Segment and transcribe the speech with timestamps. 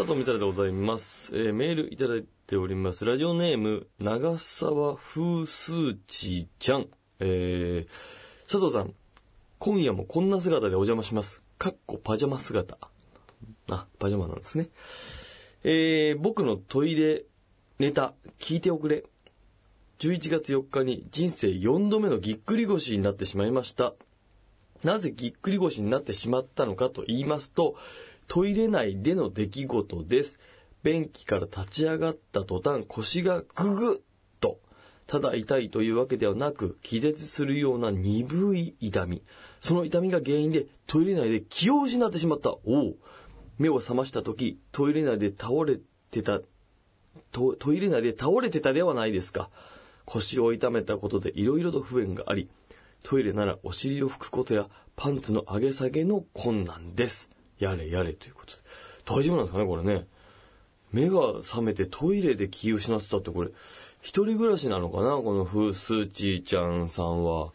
[0.00, 6.86] 佐藤光晴でございます、えーメールいただいておりますラジオネーム長沢風数値ちゃん
[7.18, 8.94] えー、佐藤さん
[9.58, 11.42] 今夜もこんな姿でお邪魔します。
[11.58, 12.78] かっこパジャマ姿。
[13.68, 14.70] あ、パジャマなんですね。
[15.64, 17.24] えー、僕のトイレ
[17.78, 19.04] ネタ、聞いておくれ。
[19.98, 23.92] 11月4日に人生4度目のぎっくり腰になってしまいました。
[24.82, 27.76] なぜぎっくり腰になってしまったのかと言いますと、
[28.30, 30.38] トイレ内での出来事です。
[30.84, 34.60] 便器から立ち上がった途端腰がググッと
[35.08, 39.24] ただ痛いというわけではなく、気絶するような鈍い痛み。
[39.58, 42.50] その痛みが原因でトイレ内で気を失ってしまった。
[42.50, 42.94] おお。
[43.58, 45.80] 目を覚ました時、トイレ内で倒れ
[46.12, 46.40] てた、
[47.32, 49.50] トトイレ内で倒れてたではないですか。
[50.04, 52.48] 腰を痛めたことで色々と不便があり、
[53.02, 57.28] トイレならお尻を拭くことやパンツの上げ下げの困難です。
[57.60, 58.58] やれやれということで。
[59.04, 60.06] 大丈夫なんですかね、これね。
[60.92, 63.50] 目が覚めてトイレで気を失ってたってこれ、
[64.00, 67.52] 一人暮らしなのかなこのフースーチーちゃんさんは。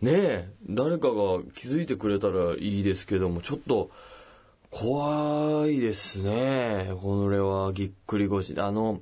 [0.00, 3.90] ねえ、誰かが気づいてくれたらいいですけども、ちょっと、
[4.70, 6.92] 怖いですね。
[7.02, 8.54] これはぎっくり腰。
[8.58, 9.00] あの、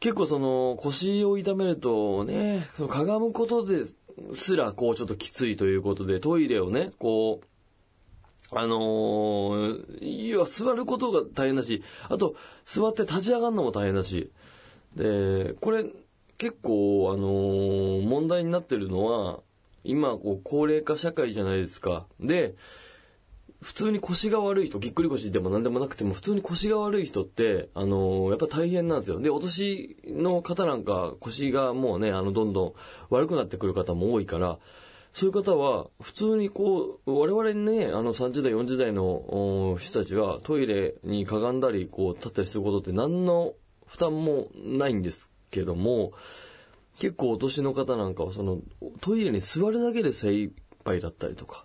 [0.00, 3.86] 結構その腰を痛めるとね、そのかがむことで
[4.34, 7.46] すらこうちょっときついということで、トイレをね、こう、
[8.52, 14.30] あのー、いや、座ることが大変だし、あと、座って立ち上がるのも大変だし、
[14.94, 15.84] で、これ、
[16.38, 19.40] 結構、あのー問題になってるのは、
[19.84, 22.06] 今、こう、高齢化社会じゃないですか。
[22.20, 22.54] で、
[23.62, 29.18] 普通に腰が悪い人、ぎっくり腰でも何でもなくても、普通に腰が悪い人って、あのーやっぱ大変なんですよ。
[29.18, 32.72] で、お年の方なんか、腰がもうね、あの、どんどん
[33.10, 34.58] 悪くなってくる方も多いから、
[35.16, 43.54] そういう方は、普通にこう、我々ね、あの30代、40代の人たちは、トイレにかがんだり、こう、立ったりすることって何の
[43.86, 46.12] 負担もないんですけども、
[46.98, 48.58] 結構お年の方なんかは、その、
[49.00, 50.52] トイレに座るだけで精一
[50.84, 51.64] 杯だったりとか、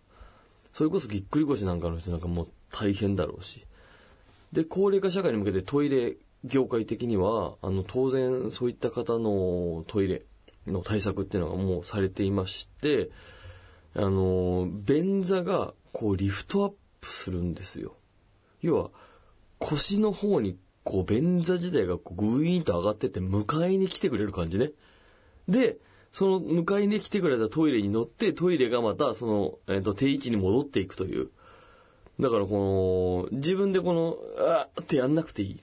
[0.71, 3.65] それこそぎっくり腰なんかの人なんかもう大変だろうし。
[4.53, 10.23] で、高齢化社会に向けてトイレ業界的には、あの、当然そういった方のトイレ
[10.67, 13.09] の対策っていうのがもうされていまして、
[13.95, 17.95] あの、便座がこうリフトアップするんですよ。
[18.61, 18.91] 要は、
[19.59, 24.71] 腰の方にこう便座自体がこうグイーンと上がってて迎えに来てくれる感じね。
[25.47, 25.77] で、
[26.13, 31.29] その迎えに来てくれたトイレに乗って、トイレがまたその、えっと定位置に戻っていくという。
[32.19, 35.59] だからこの、自分でこの、あーってやんなくていい。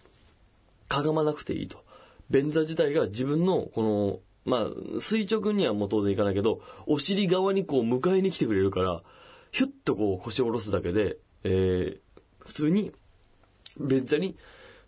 [0.88, 1.84] かがまなくていいと。
[2.30, 9.02] 便座自体が自分のこの、まあ、垂直にはもう当然いかないけど、お尻側にこう迎えに来てくれるから、
[9.52, 11.98] ヒュッとこう腰を下ろすだけで、えー、
[12.38, 12.92] 普通に
[13.78, 14.36] 便座に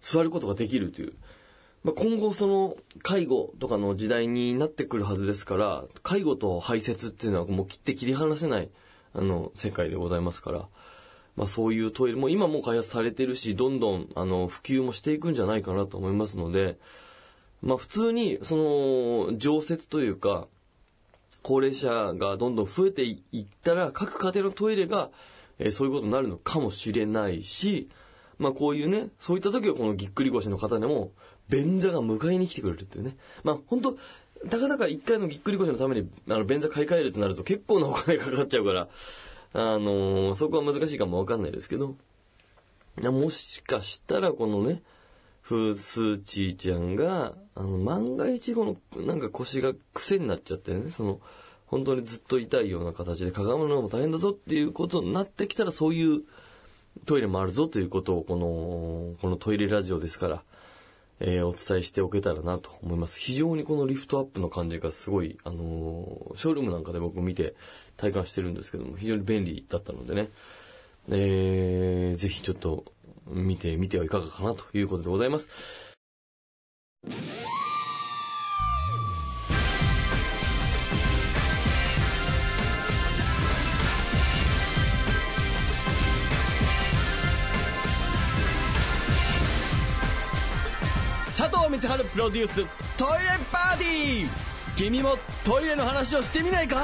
[0.00, 1.12] 座ることができるという。
[1.82, 8.68] まあ、今後その介護とかの時代になってくるはずですから、介護と排泄っていうのはもう切って切り離せない、
[9.14, 10.68] あの、世界でございますから、
[11.36, 16.78] まあそういうトイレも今も開発されてるし、どんどんあの普及もしていくんじゃないかなと思いますので、
[17.62, 20.46] まあ普通にその常設というか、
[21.42, 25.10] 高齢者がどんどん増えていったら、各家庭のトイレが、
[25.58, 27.88] えーそういうことになるのかもしれないし、
[28.38, 31.12] まあこういうね、そういった時はこのぎっくり腰の方でも、
[31.48, 33.16] 便座が迎えに来てくれるっていうね。
[33.42, 33.96] まあ本当
[34.48, 38.88] たかだか一回のぎっくり腰のために、あの、便座買い替えるとなると結構なお金かかっちゃうから、
[39.52, 41.96] あのーそこは難しいかもわかんないですけど、
[43.02, 44.82] もしかしたらこのね、
[45.50, 48.64] フースーチーちゃんが、あの、万が一こ
[48.94, 51.20] の、なんか腰が癖になっちゃってね、その、
[51.66, 56.22] 本当にずっと痛いような形でかがむのも大変だぞっていうことになってきたら、そういう
[57.04, 60.44] トイレもあるぞということを、この、このトイレラジオですから、
[61.18, 63.18] えーお伝えしておけたらなと思います。
[63.18, 67.56] 非常にこのリフトアップの感じがすごい、あのーショールームなんかで僕見て
[67.96, 70.28] 体感してるんですけども、非常に便利だったのでね、
[71.10, 72.84] えーぜひちょっと
[73.30, 75.48] 見てみてはいかがかなということでございます。
[91.36, 92.54] 佐藤光晴プロデュース
[92.98, 94.28] トイレパーティー
[94.76, 96.82] 君もトイレの話をしてみないか？